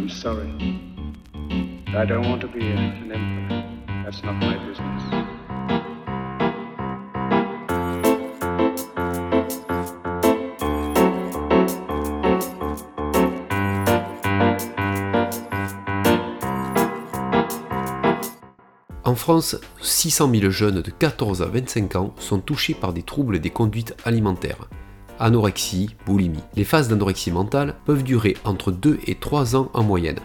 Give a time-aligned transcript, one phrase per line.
[0.00, 0.48] I'm sorry.
[1.94, 3.84] I don't want to be an.
[4.02, 5.02] That's not my business.
[19.04, 23.38] En France, 600 000 jeunes de 14 à 25 ans sont touchés par des troubles
[23.38, 24.70] des conduites alimentaires.
[25.20, 26.42] Anorexie, boulimie.
[26.56, 30.18] Les phases d'anorexie mentale peuvent durer entre 2 et 3 ans en moyenne.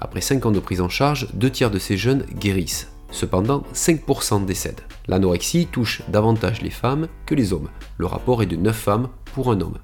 [0.00, 2.90] Après 5 ans de prise en charge, deux tiers de ces jeunes guérissent.
[3.10, 4.80] Cependant, 5% décèdent.
[5.06, 7.68] L'anorexie touche davantage les femmes que les hommes.
[7.98, 9.78] Le rapport est de 9 femmes pour un homme.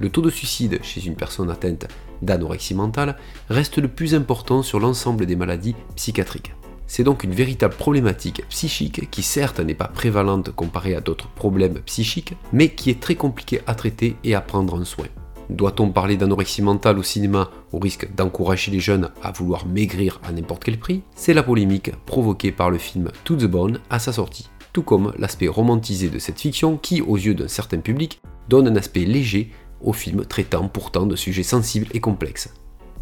[0.00, 1.88] Le taux de suicide chez une personne atteinte
[2.20, 3.16] d'anorexie mentale
[3.48, 6.52] reste le plus important sur l'ensemble des maladies psychiatriques.
[6.92, 11.78] C'est donc une véritable problématique psychique qui certes n'est pas prévalente comparée à d'autres problèmes
[11.86, 15.06] psychiques, mais qui est très compliquée à traiter et à prendre en soin.
[15.50, 20.32] Doit-on parler d'anorexie mentale au cinéma au risque d'encourager les jeunes à vouloir maigrir à
[20.32, 21.02] n'importe quel prix?
[21.14, 25.12] C'est la polémique provoquée par le film To the Bone à sa sortie, tout comme
[25.16, 29.52] l'aspect romantisé de cette fiction qui, aux yeux d'un certain public, donne un aspect léger
[29.80, 32.52] au film traitant pourtant de sujets sensibles et complexes.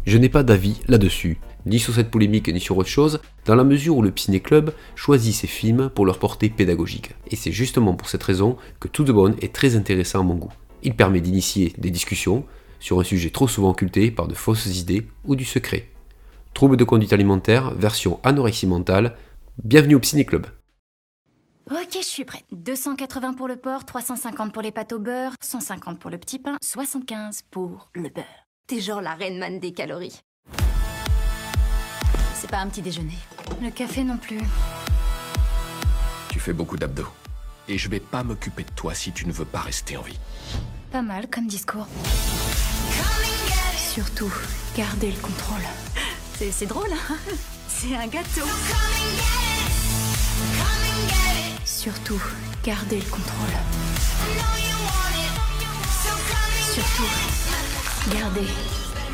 [0.05, 3.63] Je n'ai pas d'avis là-dessus, ni sur cette polémique ni sur autre chose, dans la
[3.63, 7.11] mesure où le Ciné Club choisit ses films pour leur portée pédagogique.
[7.27, 10.35] Et c'est justement pour cette raison que Tout de Bonne est très intéressant à mon
[10.35, 10.53] goût.
[10.83, 12.45] Il permet d'initier des discussions
[12.79, 15.89] sur un sujet trop souvent occulté par de fausses idées ou du secret.
[16.53, 19.15] Troubles de conduite alimentaire, version anorexie mentale,
[19.63, 20.47] bienvenue au Ciné Club.
[21.69, 22.45] Ok, je suis prête.
[22.51, 26.57] 280 pour le porc, 350 pour les pâtes au beurre, 150 pour le petit pain,
[26.63, 28.48] 75 pour le beurre.
[28.69, 30.21] T'es genre la reine man des calories.
[32.35, 33.17] C'est pas un petit déjeuner.
[33.63, 34.39] Le café non plus.
[36.29, 37.07] Tu fais beaucoup d'abdos.
[37.67, 40.19] Et je vais pas m'occuper de toi si tu ne veux pas rester en vie.
[40.91, 41.87] Pas mal comme discours.
[43.75, 44.31] Surtout,
[44.77, 45.65] gardez le contrôle.
[46.37, 47.15] C'est c'est drôle, hein?
[47.67, 48.45] C'est un gâteau.
[51.65, 52.21] Surtout,
[52.63, 53.49] gardez le contrôle.
[56.71, 57.09] Surtout,
[58.07, 58.47] gardez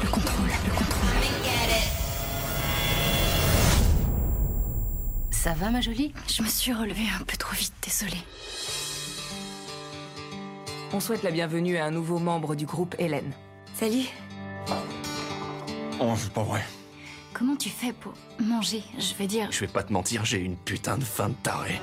[0.01, 0.96] le contrôle, le contrôle.
[5.31, 6.12] Ça va, ma jolie?
[6.28, 8.23] Je me suis relevée un peu trop vite, désolée.
[10.91, 13.31] On souhaite la bienvenue à un nouveau membre du groupe Hélène.
[13.75, 14.06] Salut.
[16.00, 16.63] Oh, c'est pas vrai.
[17.34, 18.84] Comment tu fais pour manger?
[18.97, 21.79] Je veux dire, Je vais pas te mentir, j'ai une putain de faim de taré.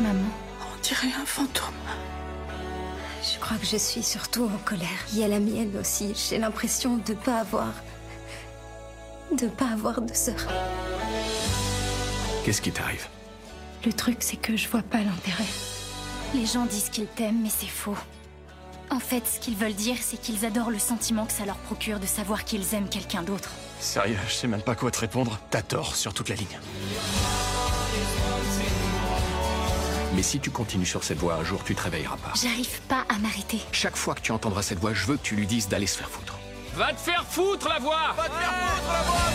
[0.00, 0.45] maman.
[0.86, 1.74] Dirait un fantôme.
[3.20, 4.86] Je crois que je suis surtout en colère.
[5.12, 6.14] Il y a la mienne aussi.
[6.14, 7.72] J'ai l'impression de pas avoir.
[9.36, 10.36] de pas avoir de sœur.
[12.44, 13.08] Qu'est-ce qui t'arrive?
[13.84, 15.48] Le truc, c'est que je vois pas l'intérêt.
[16.34, 17.98] Les gens disent qu'ils t'aiment, mais c'est faux.
[18.88, 21.98] En fait, ce qu'ils veulent dire, c'est qu'ils adorent le sentiment que ça leur procure
[21.98, 23.50] de savoir qu'ils aiment quelqu'un d'autre.
[23.80, 25.40] Sérieux, je sais même pas quoi te répondre.
[25.50, 26.60] T'as tort sur toute la ligne.
[30.16, 32.32] Mais si tu continues sur cette voie, un jour tu te réveilleras pas.
[32.42, 33.60] J'arrive pas à m'arrêter.
[33.70, 35.98] Chaque fois que tu entendras cette voix, je veux que tu lui dises d'aller se
[35.98, 36.38] faire foutre.
[36.74, 39.30] Va te faire foutre la voix Va te faire foutre la voix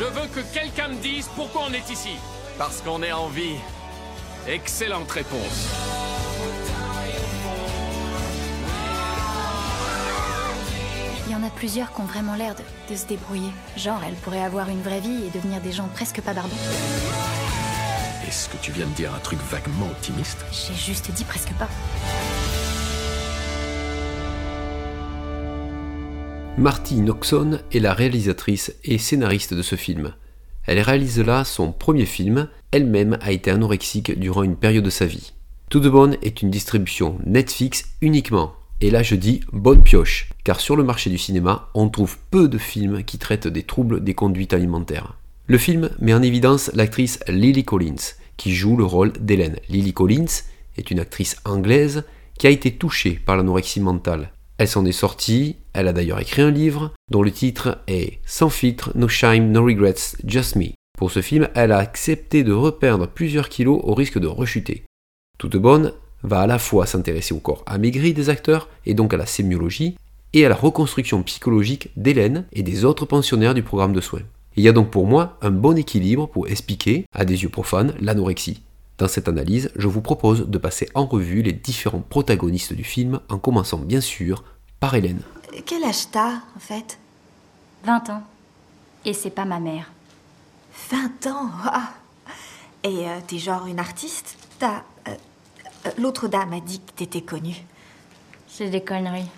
[0.00, 2.16] Je veux que quelqu'un me dise pourquoi on est ici.
[2.58, 3.54] Parce qu'on est en vie.
[4.48, 5.68] Excellente réponse.
[11.26, 12.62] Il y en a plusieurs qui ont vraiment l'air de,
[12.92, 13.52] de se débrouiller.
[13.76, 16.56] Genre, elles pourraient avoir une vraie vie et devenir des gens presque pas barbants.
[18.26, 20.44] Est-ce que tu viens de dire un truc vaguement optimiste?
[20.50, 21.68] J'ai juste dit presque pas.
[26.58, 30.12] Marty Noxon est la réalisatrice et scénariste de ce film.
[30.64, 35.06] Elle réalise là son premier film, elle-même a été anorexique durant une période de sa
[35.06, 35.32] vie.
[35.70, 38.54] To the Bone est une distribution Netflix uniquement.
[38.80, 42.48] Et là je dis bonne pioche, car sur le marché du cinéma, on trouve peu
[42.48, 45.14] de films qui traitent des troubles des conduites alimentaires.
[45.48, 49.60] Le film met en évidence l'actrice Lily Collins, qui joue le rôle d'Hélène.
[49.68, 50.42] Lily Collins
[50.76, 52.02] est une actrice anglaise
[52.36, 54.32] qui a été touchée par l'anorexie mentale.
[54.58, 58.50] Elle s'en est sortie, elle a d'ailleurs écrit un livre dont le titre est Sans
[58.50, 60.72] filtre, no shame, no regrets, just me.
[60.98, 64.82] Pour ce film, elle a accepté de reperdre plusieurs kilos au risque de rechuter.
[65.38, 65.92] Toute bonne
[66.24, 69.96] va à la fois s'intéresser au corps amaigri des acteurs et donc à la sémiologie
[70.32, 74.22] et à la reconstruction psychologique d'Hélène et des autres pensionnaires du programme de soins.
[74.56, 77.94] Il y a donc pour moi un bon équilibre pour expliquer, à des yeux profanes,
[78.00, 78.62] l'anorexie.
[78.98, 83.20] Dans cette analyse, je vous propose de passer en revue les différents protagonistes du film,
[83.28, 84.42] en commençant bien sûr
[84.80, 85.20] par Hélène.
[85.66, 86.98] Quel âge t'as, en fait?
[87.84, 88.22] 20 ans.
[89.04, 89.92] Et c'est pas ma mère.
[90.90, 91.92] 20 ans ah.
[92.82, 94.36] Et euh, t'es genre une artiste?
[94.58, 94.82] T'as.
[95.08, 95.14] euh,
[95.86, 97.56] euh, L'autre dame a dit que t'étais connue.
[98.48, 99.28] C'est des conneries.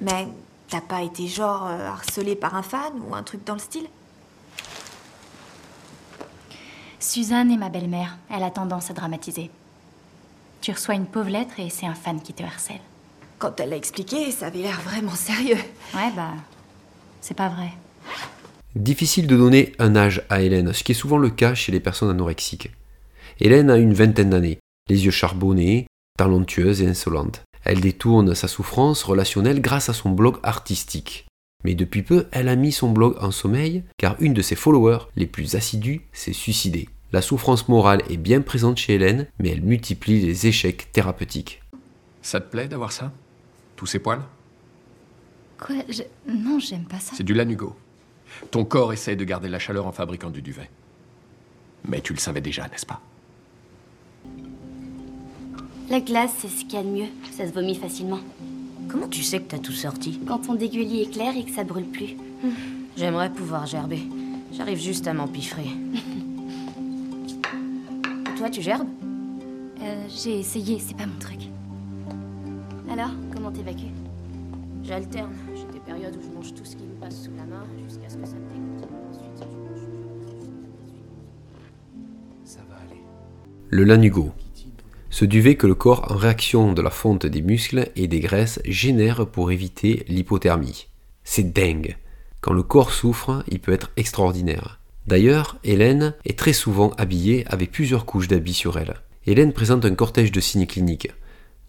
[0.00, 0.28] Mais
[0.68, 3.86] t'as pas été genre euh, harcelé par un fan ou un truc dans le style?
[6.98, 8.16] Suzanne est ma belle-mère.
[8.30, 9.50] Elle a tendance à dramatiser.
[10.60, 12.80] Tu reçois une pauvre lettre et c'est un fan qui te harcèle.
[13.38, 15.58] Quand elle l'a expliqué, ça avait l'air vraiment sérieux.
[15.94, 16.32] Ouais, bah.
[17.20, 17.70] C'est pas vrai.
[18.74, 21.80] Difficile de donner un âge à Hélène, ce qui est souvent le cas chez les
[21.80, 22.70] personnes anorexiques.
[23.40, 24.58] Hélène a une vingtaine d'années,
[24.88, 25.86] les yeux charbonnés,
[26.18, 27.42] talentueuse et insolente.
[27.68, 31.26] Elle détourne sa souffrance relationnelle grâce à son blog artistique.
[31.64, 35.08] Mais depuis peu, elle a mis son blog en sommeil car une de ses followers
[35.16, 36.88] les plus assidus s'est suicidée.
[37.12, 41.60] La souffrance morale est bien présente chez Hélène, mais elle multiplie les échecs thérapeutiques.
[42.22, 43.12] Ça te plaît d'avoir ça?
[43.74, 44.22] Tous ces poils?
[45.58, 45.76] Quoi?
[45.88, 46.02] Je...
[46.28, 47.14] Non, j'aime pas ça.
[47.16, 47.74] C'est du lanugo.
[48.52, 50.70] Ton corps essaie de garder la chaleur en fabriquant du duvet.
[51.88, 53.00] Mais tu le savais déjà, n'est-ce pas?
[55.88, 57.06] La glace, c'est ce qu'il y a de mieux.
[57.30, 58.18] Ça se vomit facilement.
[58.88, 61.62] Comment tu sais que t'as tout sorti Quand ton dégueulis est clair et que ça
[61.64, 62.16] brûle plus.
[62.96, 64.02] J'aimerais pouvoir gerber.
[64.52, 65.66] J'arrive juste à m'empiffrer.
[68.36, 68.88] Toi, tu gerbes
[69.82, 71.40] Euh, j'ai essayé, c'est pas mon truc.
[72.90, 73.92] Alors, comment t'évacues
[74.82, 75.32] J'alterne.
[75.54, 78.08] J'ai des périodes où je mange tout ce qui me passe sous la main jusqu'à
[78.08, 78.88] ce que ça me dégoûte.
[79.10, 79.86] Ensuite, je mange.
[82.44, 83.00] Ça va aller.
[83.68, 84.30] Le lanugo.
[85.16, 88.60] Ce duvet que le corps, en réaction de la fonte des muscles et des graisses,
[88.66, 90.88] génère pour éviter l'hypothermie.
[91.24, 91.96] C'est dingue.
[92.42, 94.78] Quand le corps souffre, il peut être extraordinaire.
[95.06, 98.96] D'ailleurs, Hélène est très souvent habillée avec plusieurs couches d'habits sur elle.
[99.24, 101.10] Hélène présente un cortège de signes cliniques,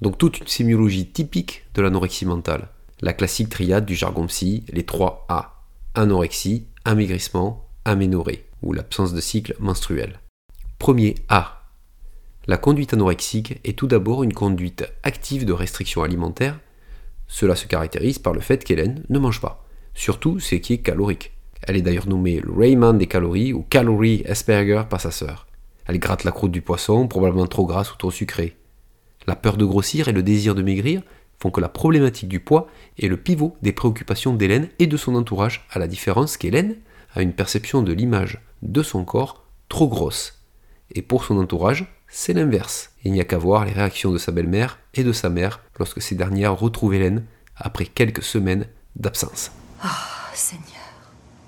[0.02, 2.68] donc toute une sémiologie typique de l'anorexie mentale.
[3.00, 5.64] La classique triade du jargon psy, les 3 A.
[5.96, 10.20] Anorexie, amaigrissement, aménorrhée, ou l'absence de cycle menstruel.
[10.80, 11.57] Premier A.
[12.50, 16.58] La conduite anorexique est tout d'abord une conduite active de restriction alimentaire.
[17.28, 21.34] Cela se caractérise par le fait qu'Hélène ne mange pas, surtout ce qui est calorique.
[21.64, 25.46] Elle est d'ailleurs nommée le Rayman des calories ou Calorie Asperger par sa sœur.
[25.88, 28.56] Elle gratte la croûte du poisson, probablement trop grasse ou trop sucrée.
[29.26, 31.02] La peur de grossir et le désir de maigrir
[31.40, 32.68] font que la problématique du poids
[32.98, 36.78] est le pivot des préoccupations d'Hélène et de son entourage, à la différence qu'Hélène
[37.14, 40.46] a une perception de l'image de son corps trop grosse.
[40.96, 42.92] Et pour son entourage, c'est l'inverse.
[43.04, 46.02] Il n'y a qu'à voir les réactions de sa belle-mère et de sa mère lorsque
[46.02, 47.26] ces dernières retrouvent Hélène
[47.56, 49.52] après quelques semaines d'absence.
[49.84, 49.88] Oh,
[50.34, 50.66] Seigneur.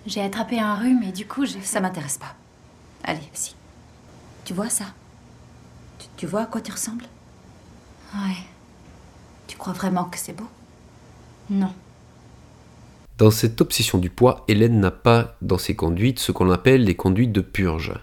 [0.06, 1.62] J'ai attrapé un rhume et du coup, j'ai.
[1.62, 2.36] Ça m'intéresse pas.
[3.04, 3.56] Allez, si.
[4.46, 4.86] Tu vois ça?
[5.98, 7.06] Tu, tu vois à quoi tu ressembles?
[8.16, 8.38] Ouais.
[9.48, 10.48] Tu crois vraiment que c'est beau?
[11.50, 11.74] Non.
[13.18, 16.96] Dans cette obsession du poids, Hélène n'a pas dans ses conduites ce qu'on appelle les
[16.96, 17.94] conduites de purge.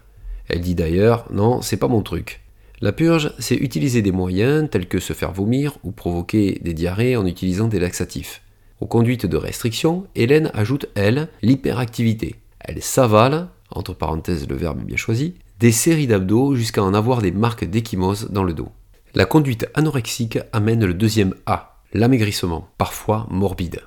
[0.48, 2.42] Elle dit d'ailleurs Non, c'est pas mon truc.
[2.82, 7.16] La purge, c'est utiliser des moyens tels que se faire vomir ou provoquer des diarrhées
[7.16, 8.42] en utilisant des laxatifs.
[8.80, 12.36] Aux conduites de restriction, Hélène ajoute, elle, l'hyperactivité.
[12.60, 17.30] Elle s'avale, entre parenthèses le verbe bien choisi, des séries d'abdos jusqu'à en avoir des
[17.30, 18.68] marques d'échymose dans le dos.
[19.14, 23.80] La conduite anorexique amène le deuxième A, l'amaigrissement, parfois morbide.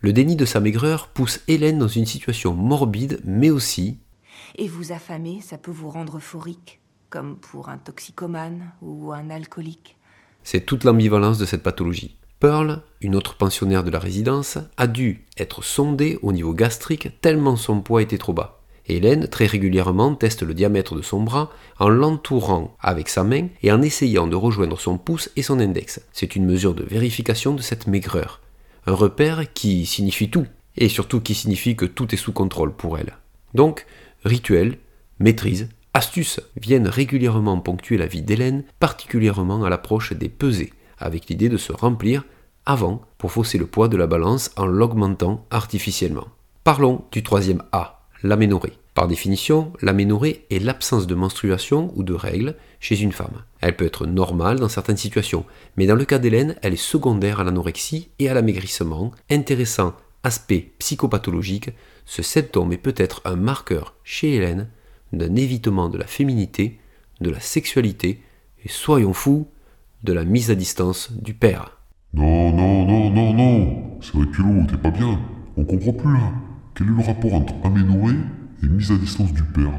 [0.00, 3.98] Le déni de sa maigreur pousse Hélène dans une situation morbide, mais aussi
[4.56, 6.80] Et vous affamer, ça peut vous rendre euphorique,
[7.10, 9.96] comme pour un toxicomane ou un alcoolique.
[10.42, 12.16] C'est toute l'ambivalence de cette pathologie.
[12.38, 17.56] Pearl, une autre pensionnaire de la résidence, a dû être sondée au niveau gastrique tellement
[17.56, 18.60] son poids était trop bas.
[18.88, 23.72] Hélène, très régulièrement, teste le diamètre de son bras en l'entourant avec sa main et
[23.72, 26.00] en essayant de rejoindre son pouce et son index.
[26.12, 28.40] C'est une mesure de vérification de cette maigreur.
[28.86, 32.98] Un repère qui signifie tout, et surtout qui signifie que tout est sous contrôle pour
[32.98, 33.16] elle.
[33.54, 33.86] Donc,
[34.24, 34.78] rituel,
[35.18, 41.48] maîtrise, astuces viennent régulièrement ponctuer la vie d'Hélène, particulièrement à l'approche des pesées, avec l'idée
[41.48, 42.24] de se remplir
[42.66, 46.28] avant pour fausser le poids de la balance en l'augmentant artificiellement.
[46.64, 48.74] Parlons du troisième A, l'aménorrhée.
[48.92, 53.44] Par définition, l'aménorrhée est l'absence de menstruation ou de règles chez une femme.
[53.60, 55.44] Elle peut être normale dans certaines situations,
[55.76, 59.12] mais dans le cas d'Hélène, elle est secondaire à l'anorexie et à l'amaigrissement.
[59.30, 61.70] Intéressant aspect psychopathologique,
[62.04, 64.68] ce symptôme est peut-être un marqueur chez Hélène
[65.12, 66.78] d'un évitement de la féminité,
[67.20, 68.22] de la sexualité
[68.64, 69.48] et, soyons fous,
[70.02, 71.78] de la mise à distance du père.
[72.14, 75.20] Non, non, non, non, non C'est vrai que l'eau, t'es pas bien.
[75.56, 76.32] On comprend plus là.
[76.74, 78.16] Quel est le rapport entre aménorrhée
[78.62, 79.72] et mise à distance du père?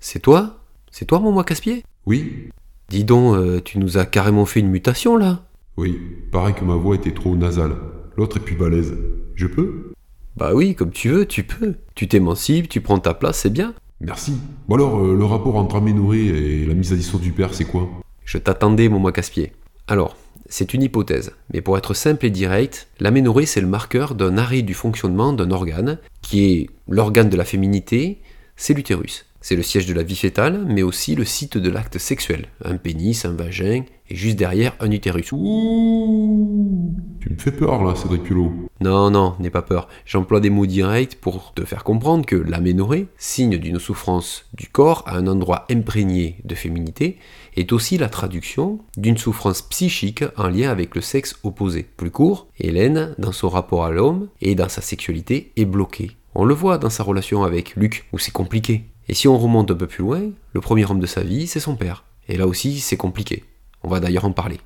[0.00, 0.64] C'est toi?
[0.90, 2.48] C'est toi mon moi casse-pied Oui.
[2.88, 5.44] Dis donc, euh, tu nous as carrément fait une mutation là
[5.76, 5.98] Oui,
[6.32, 7.76] paraît que ma voix était trop nasale.
[8.16, 8.96] L'autre est plus balèze.
[9.34, 9.92] Je peux?
[10.36, 11.74] Bah oui, comme tu veux, tu peux.
[11.94, 13.74] Tu t'émancipes, tu prends ta place, c'est bien.
[14.00, 14.34] Merci.
[14.68, 17.64] Bon alors, euh, le rapport entre aménorrhée et la mise à distance du père, c'est
[17.64, 17.88] quoi?
[18.24, 19.52] Je t'attendais, mon moi casse-pied.
[19.88, 20.16] Alors,
[20.48, 24.62] c'est une hypothèse, mais pour être simple et direct, l'aménorrhée c'est le marqueur d'un arrêt
[24.62, 28.20] du fonctionnement d'un organe, qui est l'organe de la féminité,
[28.56, 29.26] c'est l'utérus.
[29.40, 32.46] C'est le siège de la vie fétale, mais aussi le site de l'acte sexuel.
[32.64, 35.30] Un pénis, un vagin, et juste derrière un utérus.
[35.32, 38.52] Ouh Tu me fais peur là, Cédric Culot.
[38.80, 39.88] Non, non, n'aie pas peur.
[40.06, 45.04] J'emploie des mots directs pour te faire comprendre que l'aménorrhée, signe d'une souffrance du corps
[45.06, 47.18] à un endroit imprégné de féminité,
[47.56, 51.86] est aussi la traduction d'une souffrance psychique en lien avec le sexe opposé.
[51.96, 56.12] Plus court, Hélène, dans son rapport à l'homme et dans sa sexualité, est bloquée.
[56.34, 58.84] On le voit dans sa relation avec Luc, où c'est compliqué.
[59.08, 61.60] Et si on remonte un peu plus loin, le premier homme de sa vie, c'est
[61.60, 62.04] son père.
[62.28, 63.44] Et là aussi, c'est compliqué.
[63.82, 64.60] On va d'ailleurs en parler.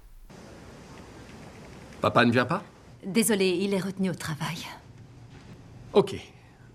[2.00, 2.64] Papa ne vient pas?
[3.06, 4.66] Désolé, il est retenu au travail.
[5.92, 6.16] Ok.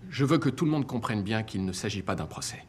[0.08, 2.64] Je veux que tout le monde comprenne bien qu'il ne s'agit pas d'un procès.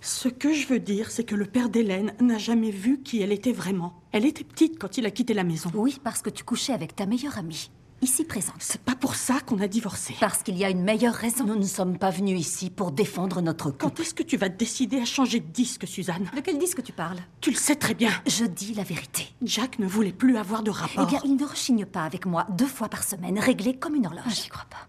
[0.00, 3.32] Ce que je veux dire, c'est que le père d'Hélène n'a jamais vu qui elle
[3.32, 4.02] était vraiment.
[4.12, 5.70] Elle était petite quand il a quitté la maison.
[5.74, 7.70] Oui, parce que tu couchais avec ta meilleure amie
[8.02, 8.56] ici présente.
[8.58, 10.14] C'est pas pour ça qu'on a divorcé.
[10.20, 11.44] Parce qu'il y a une meilleure raison.
[11.44, 13.78] Nous ne sommes pas venus ici pour défendre notre couple.
[13.84, 16.28] Quand est-ce que tu vas décider à changer de disque, Suzanne?
[16.34, 17.18] De quel disque tu parles?
[17.40, 18.10] Tu le sais très bien.
[18.26, 19.28] Je dis la vérité.
[19.42, 21.04] Jack ne voulait plus avoir de rapport.
[21.06, 24.06] Eh bien, il ne rechigne pas avec moi deux fois par semaine, réglé comme une
[24.06, 24.22] horloge.
[24.26, 24.86] Ah, J'y crois pas.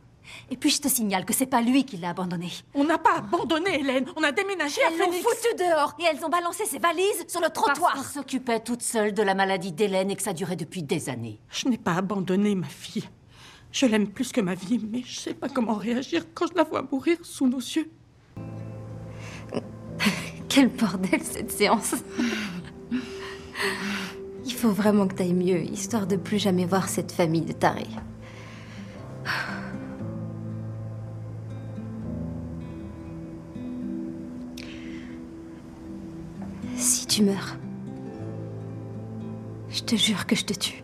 [0.53, 2.51] Et puis je te signale que c'est pas lui qui l'a abandonné.
[2.75, 6.23] On n'a pas abandonné Hélène, on a déménagé à Elles l'ont foutu dehors et elles
[6.23, 7.93] ont balancé ses valises sur le trottoir.
[7.95, 11.09] Parce qu'elle s'occupait toute seule de la maladie d'Hélène et que ça durait depuis des
[11.09, 11.39] années.
[11.49, 13.09] Je n'ai pas abandonné ma fille.
[13.71, 16.63] Je l'aime plus que ma vie, mais je sais pas comment réagir quand je la
[16.65, 17.89] vois mourir sous nos yeux.
[20.49, 21.95] Quel bordel cette séance.
[24.45, 27.87] Il faut vraiment que t'ailles mieux, histoire de plus jamais voir cette famille de tarés.
[37.13, 37.57] Tu meurs,
[39.69, 40.83] je te jure que je te tue.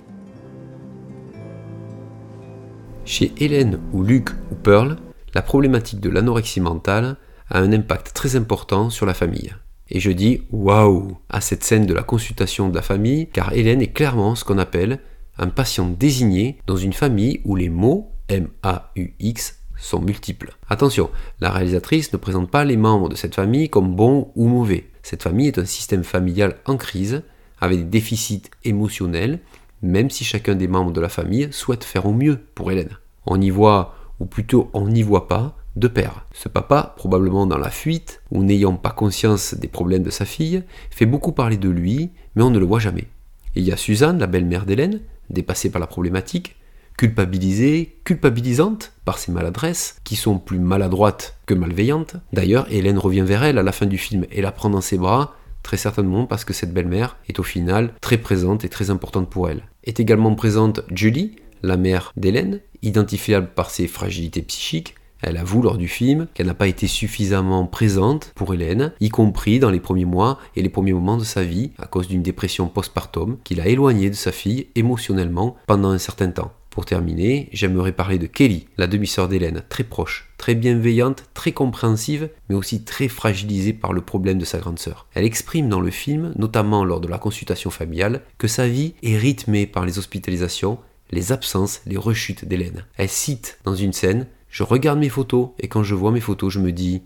[3.04, 4.98] Chez Hélène ou Luc ou Pearl,
[5.34, 7.18] la problématique de l'anorexie mentale
[7.50, 9.56] a un impact très important sur la famille.
[9.90, 13.82] Et je dis waouh à cette scène de la consultation de la famille, car Hélène
[13.82, 15.00] est clairement ce qu'on appelle
[15.40, 20.56] un patient désigné dans une famille où les mots M-A-U-X sont multiples.
[20.70, 21.10] Attention,
[21.40, 24.89] la réalisatrice ne présente pas les membres de cette famille comme bons ou mauvais.
[25.04, 27.24] Cette famille est un système familial en crise,
[27.62, 29.40] avec des déficits émotionnels,
[29.82, 32.98] même si chacun des membres de la famille souhaite faire au mieux pour Hélène.
[33.26, 36.26] On y voit, ou plutôt on n'y voit pas, deux pères.
[36.34, 40.64] Ce papa, probablement dans la fuite, ou n'ayant pas conscience des problèmes de sa fille,
[40.92, 43.08] fait beaucoup parler de lui, mais on ne le voit jamais.
[43.56, 46.56] Il y a Suzanne, la belle-mère d'Hélène, dépassée par la problématique,
[47.00, 52.18] culpabilisée, culpabilisante par ses maladresses, qui sont plus maladroites que malveillantes.
[52.34, 54.98] D'ailleurs, Hélène revient vers elle à la fin du film et la prend dans ses
[54.98, 59.30] bras, très certainement parce que cette belle-mère est au final très présente et très importante
[59.30, 59.64] pour elle.
[59.86, 64.96] Est également présente Julie, la mère d'Hélène, identifiable par ses fragilités psychiques.
[65.22, 69.60] Elle avoue lors du film qu'elle n'a pas été suffisamment présente pour Hélène, y compris
[69.60, 72.68] dans les premiers mois et les premiers moments de sa vie, à cause d'une dépression
[72.68, 76.52] postpartum qui l'a éloignée de sa fille émotionnellement pendant un certain temps.
[76.80, 82.30] Pour terminer, j'aimerais parler de Kelly, la demi-sœur d'Hélène, très proche, très bienveillante, très compréhensive,
[82.48, 85.06] mais aussi très fragilisée par le problème de sa grande sœur.
[85.14, 89.18] Elle exprime dans le film, notamment lors de la consultation familiale, que sa vie est
[89.18, 90.80] rythmée par les hospitalisations,
[91.12, 92.86] les absences, les rechutes d'Hélène.
[92.96, 96.54] Elle cite dans une scène Je regarde mes photos et quand je vois mes photos,
[96.54, 97.04] je me dis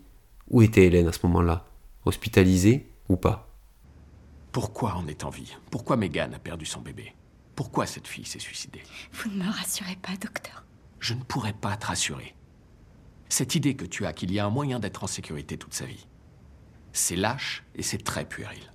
[0.50, 1.66] Où était Hélène à ce moment-là?
[2.04, 3.52] Hospitalisée ou pas?
[4.52, 5.56] Pourquoi on est en vie?
[5.72, 7.12] Pourquoi Megan a perdu son bébé?
[7.56, 8.82] Pourquoi cette fille s'est suicidée
[9.12, 10.64] Vous ne me rassurez pas, docteur.
[11.00, 12.34] Je ne pourrais pas te rassurer.
[13.28, 15.86] Cette idée que tu as qu'il y a un moyen d'être en sécurité toute sa
[15.86, 16.06] vie,
[16.92, 18.70] c'est lâche et c'est très puéril.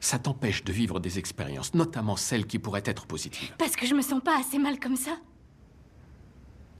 [0.00, 3.54] Ça t'empêche de vivre des expériences, notamment celles qui pourraient être positives.
[3.58, 5.18] Parce que je me sens pas assez mal comme ça.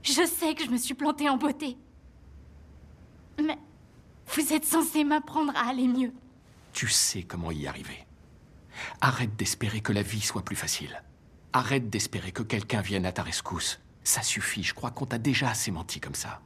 [0.01, 1.77] Je sais que je me suis plantée en beauté.
[3.37, 3.57] Mais
[4.33, 6.13] vous êtes censé m'apprendre à aller mieux.
[6.73, 8.05] Tu sais comment y arriver.
[9.01, 11.01] Arrête d'espérer que la vie soit plus facile.
[11.53, 13.79] Arrête d'espérer que quelqu'un vienne à ta rescousse.
[14.03, 16.41] Ça suffit, je crois qu'on t'a déjà assez menti comme ça.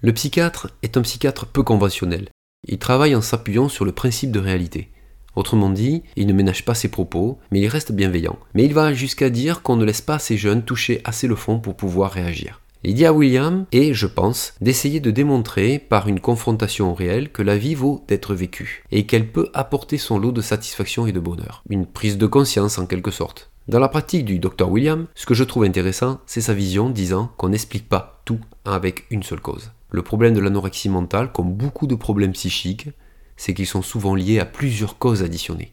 [0.00, 2.28] Le psychiatre est un psychiatre peu conventionnel.
[2.68, 4.90] Il travaille en s'appuyant sur le principe de réalité.
[5.36, 8.38] Autrement dit, il ne ménage pas ses propos, mais il reste bienveillant.
[8.54, 11.58] Mais il va jusqu'à dire qu'on ne laisse pas ces jeunes toucher assez le fond
[11.58, 12.62] pour pouvoir réagir.
[12.84, 17.74] À William est, je pense, d'essayer de démontrer par une confrontation réelle que la vie
[17.74, 21.62] vaut d'être vécue et qu'elle peut apporter son lot de satisfaction et de bonheur.
[21.68, 23.50] Une prise de conscience en quelque sorte.
[23.68, 27.32] Dans la pratique du Dr William, ce que je trouve intéressant, c'est sa vision disant
[27.36, 29.72] qu'on n'explique pas tout avec une seule cause.
[29.90, 32.88] Le problème de l'anorexie mentale, comme beaucoup de problèmes psychiques,
[33.36, 35.72] c'est qu'ils sont souvent liés à plusieurs causes additionnées.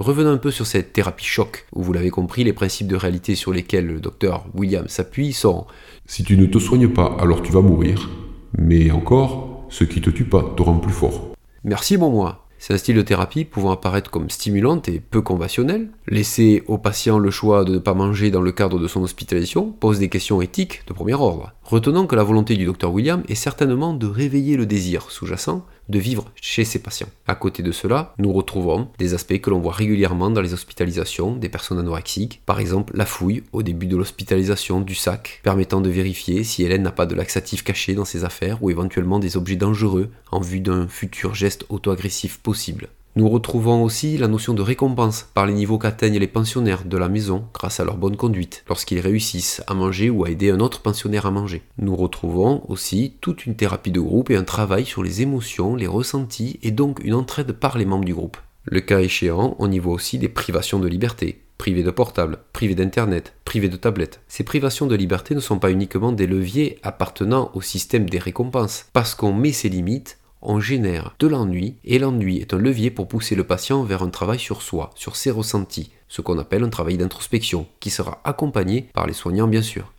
[0.00, 3.34] Revenons un peu sur cette thérapie choc, où vous l'avez compris, les principes de réalité
[3.34, 5.66] sur lesquels le docteur William s'appuie sont
[6.06, 8.08] Si tu ne te soignes pas, alors tu vas mourir.
[8.56, 11.34] Mais encore, ce qui te tue pas te rend plus fort.
[11.64, 12.46] Merci bon moi.
[12.56, 15.90] C'est un style de thérapie pouvant apparaître comme stimulante et peu conventionnel.
[16.08, 19.70] Laisser au patient le choix de ne pas manger dans le cadre de son hospitalisation
[19.70, 21.52] pose des questions éthiques de premier ordre.
[21.70, 25.98] Retenons que la volonté du docteur William est certainement de réveiller le désir sous-jacent de
[26.00, 27.06] vivre chez ses patients.
[27.28, 31.36] À côté de cela, nous retrouvons des aspects que l'on voit régulièrement dans les hospitalisations
[31.36, 35.90] des personnes anorexiques, par exemple la fouille au début de l'hospitalisation du sac, permettant de
[35.90, 39.54] vérifier si Hélène n'a pas de laxatif caché dans ses affaires ou éventuellement des objets
[39.54, 42.88] dangereux en vue d'un futur geste auto-agressif possible.
[43.16, 47.08] Nous retrouvons aussi la notion de récompense par les niveaux qu'atteignent les pensionnaires de la
[47.08, 50.80] maison grâce à leur bonne conduite, lorsqu'ils réussissent à manger ou à aider un autre
[50.80, 51.62] pensionnaire à manger.
[51.78, 55.88] Nous retrouvons aussi toute une thérapie de groupe et un travail sur les émotions, les
[55.88, 58.36] ressentis et donc une entraide par les membres du groupe.
[58.64, 62.76] Le cas échéant, on y voit aussi des privations de liberté, privés de portable, privés
[62.76, 64.20] d'internet, privés de tablette.
[64.28, 68.86] Ces privations de liberté ne sont pas uniquement des leviers appartenant au système des récompenses,
[68.92, 73.08] parce qu'on met ses limites on génère de l'ennui et l'ennui est un levier pour
[73.08, 76.70] pousser le patient vers un travail sur soi, sur ses ressentis, ce qu'on appelle un
[76.70, 79.92] travail d'introspection, qui sera accompagné par les soignants bien sûr.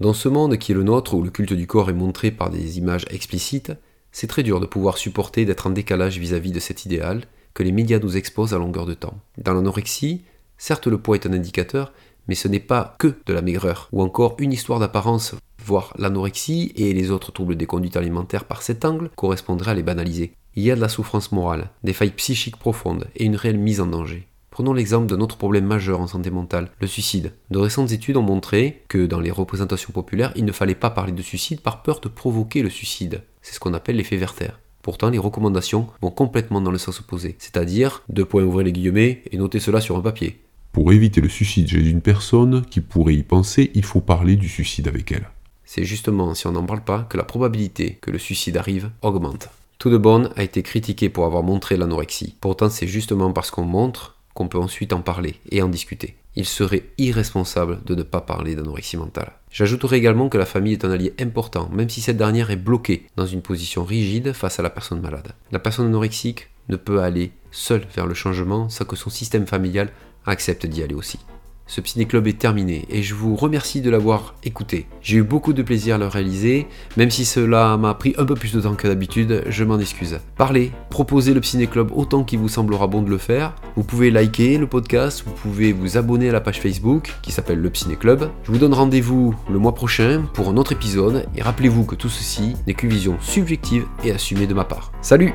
[0.00, 2.50] Dans ce monde qui est le nôtre, où le culte du corps est montré par
[2.50, 3.72] des images explicites,
[4.10, 7.22] c'est très dur de pouvoir supporter d'être en décalage vis-à-vis de cet idéal
[7.54, 9.18] que les médias nous exposent à longueur de temps.
[9.38, 10.22] Dans l'anorexie,
[10.58, 11.92] certes le poids est un indicateur,
[12.26, 16.72] mais ce n'est pas que de la maigreur, ou encore une histoire d'apparence Voir l'anorexie
[16.76, 20.34] et les autres troubles des conduites alimentaires par cet angle correspondrait à les banaliser.
[20.56, 23.80] Il y a de la souffrance morale, des failles psychiques profondes et une réelle mise
[23.80, 24.26] en danger.
[24.50, 27.32] Prenons l'exemple d'un autre problème majeur en santé mentale, le suicide.
[27.50, 31.12] De récentes études ont montré que dans les représentations populaires, il ne fallait pas parler
[31.12, 33.22] de suicide par peur de provoquer le suicide.
[33.40, 34.50] C'est ce qu'on appelle l'effet Werther.
[34.82, 39.22] Pourtant, les recommandations vont complètement dans le sens opposé, c'est-à-dire, deux points ouvrez les guillemets
[39.32, 40.42] et notez cela sur un papier.
[40.72, 44.50] Pour éviter le suicide chez une personne qui pourrait y penser, il faut parler du
[44.50, 45.26] suicide avec elle
[45.74, 49.48] c'est justement si on n'en parle pas que la probabilité que le suicide arrive augmente.
[49.80, 52.36] Tout de bon a été critiqué pour avoir montré l'anorexie.
[52.40, 56.14] Pourtant, c'est justement parce qu'on montre qu'on peut ensuite en parler et en discuter.
[56.36, 59.32] Il serait irresponsable de ne pas parler d'anorexie mentale.
[59.50, 63.08] J'ajouterai également que la famille est un allié important, même si cette dernière est bloquée
[63.16, 65.32] dans une position rigide face à la personne malade.
[65.50, 69.90] La personne anorexique ne peut aller seule vers le changement sans que son système familial
[70.24, 71.18] accepte d'y aller aussi.
[71.66, 74.86] Ce ciné-club est terminé et je vous remercie de l'avoir écouté.
[75.00, 78.34] J'ai eu beaucoup de plaisir à le réaliser, même si cela m'a pris un peu
[78.34, 80.18] plus de temps que d'habitude, je m'en excuse.
[80.36, 83.54] Parlez, proposez le ciné-club autant qu'il vous semblera bon de le faire.
[83.76, 87.60] Vous pouvez liker le podcast, vous pouvez vous abonner à la page Facebook qui s'appelle
[87.60, 88.30] le ciné-club.
[88.44, 92.10] Je vous donne rendez-vous le mois prochain pour un autre épisode et rappelez-vous que tout
[92.10, 94.92] ceci n'est qu'une vision subjective et assumée de ma part.
[95.00, 95.32] Salut